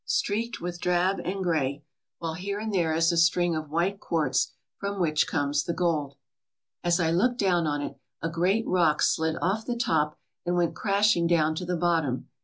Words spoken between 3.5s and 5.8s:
of white quartz from which comes the